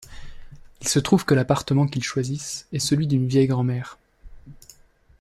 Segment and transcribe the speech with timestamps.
[0.81, 3.99] Il se trouve que l'appartement qu'ils choisissent est celui d'une vieille grand-mère.